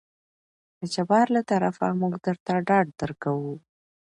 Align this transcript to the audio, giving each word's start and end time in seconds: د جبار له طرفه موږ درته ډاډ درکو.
د 0.79 0.81
جبار 0.93 1.25
له 1.35 1.41
طرفه 1.49 1.87
موږ 1.99 2.13
درته 2.25 2.53
ډاډ 2.67 2.85
درکو. 2.99 3.35